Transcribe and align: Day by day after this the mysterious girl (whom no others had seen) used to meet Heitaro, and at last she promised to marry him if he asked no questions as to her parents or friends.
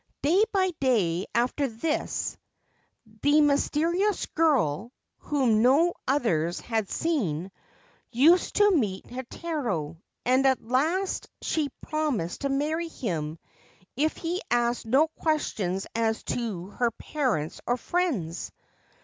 Day 0.23 0.43
by 0.51 0.71
day 0.79 1.27
after 1.35 1.67
this 1.67 2.35
the 3.21 3.39
mysterious 3.39 4.25
girl 4.25 4.91
(whom 5.19 5.61
no 5.61 5.93
others 6.07 6.59
had 6.59 6.89
seen) 6.89 7.51
used 8.11 8.55
to 8.55 8.71
meet 8.75 9.05
Heitaro, 9.05 9.97
and 10.25 10.47
at 10.47 10.63
last 10.67 11.29
she 11.43 11.69
promised 11.81 12.41
to 12.41 12.49
marry 12.49 12.87
him 12.87 13.37
if 13.95 14.17
he 14.17 14.41
asked 14.49 14.87
no 14.87 15.07
questions 15.07 15.85
as 15.93 16.23
to 16.23 16.69
her 16.69 16.89
parents 16.89 17.61
or 17.67 17.77
friends. 17.77 18.51